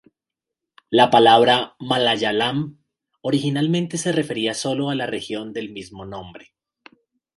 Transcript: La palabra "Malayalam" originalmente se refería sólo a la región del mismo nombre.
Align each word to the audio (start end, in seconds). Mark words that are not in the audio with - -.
La 0.89 1.11
palabra 1.11 1.75
"Malayalam" 1.79 2.81
originalmente 3.21 3.99
se 3.99 4.11
refería 4.11 4.55
sólo 4.55 4.89
a 4.89 4.95
la 4.95 5.05
región 5.05 5.53
del 5.53 5.69
mismo 5.69 6.05
nombre. 6.07 6.55